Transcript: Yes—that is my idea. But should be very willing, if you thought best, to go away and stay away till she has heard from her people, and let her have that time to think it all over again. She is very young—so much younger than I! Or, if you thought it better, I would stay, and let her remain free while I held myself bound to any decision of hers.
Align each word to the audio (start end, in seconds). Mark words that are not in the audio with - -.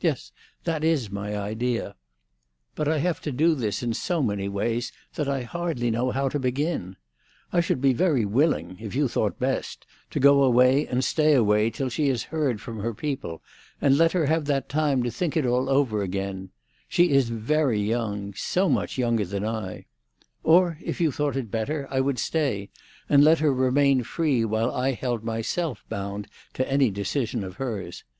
Yes—that 0.00 0.82
is 0.82 1.10
my 1.12 1.38
idea. 1.38 1.94
But 2.74 2.86
should 2.86 2.90
be 2.90 2.98
very 3.22 3.54
willing, 3.54 4.42
if 8.80 8.96
you 8.96 9.08
thought 9.08 9.38
best, 9.38 9.86
to 10.10 10.18
go 10.18 10.42
away 10.42 10.86
and 10.88 11.04
stay 11.04 11.34
away 11.34 11.70
till 11.70 11.88
she 11.88 12.08
has 12.08 12.22
heard 12.34 12.60
from 12.60 12.80
her 12.80 12.92
people, 12.94 13.42
and 13.80 13.96
let 13.96 14.10
her 14.10 14.26
have 14.26 14.46
that 14.46 14.68
time 14.68 15.04
to 15.04 15.10
think 15.12 15.36
it 15.36 15.46
all 15.46 15.70
over 15.70 16.02
again. 16.02 16.50
She 16.88 17.10
is 17.10 17.28
very 17.28 17.80
young—so 17.80 18.68
much 18.68 18.98
younger 18.98 19.24
than 19.24 19.44
I! 19.44 19.86
Or, 20.42 20.78
if 20.82 21.00
you 21.00 21.12
thought 21.12 21.36
it 21.36 21.48
better, 21.52 21.86
I 21.92 22.00
would 22.00 22.18
stay, 22.18 22.70
and 23.08 23.22
let 23.22 23.38
her 23.38 23.54
remain 23.54 24.02
free 24.02 24.44
while 24.44 24.72
I 24.74 24.94
held 24.94 25.22
myself 25.22 25.84
bound 25.88 26.26
to 26.54 26.68
any 26.68 26.90
decision 26.90 27.44
of 27.44 27.58
hers. 27.58 28.02